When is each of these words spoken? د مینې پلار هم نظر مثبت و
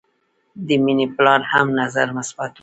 د 0.67 0.69
مینې 0.83 1.07
پلار 1.15 1.41
هم 1.51 1.67
نظر 1.79 2.07
مثبت 2.17 2.51
و 2.57 2.59